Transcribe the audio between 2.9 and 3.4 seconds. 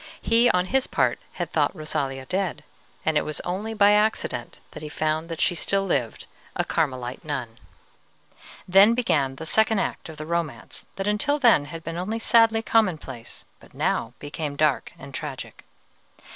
and it was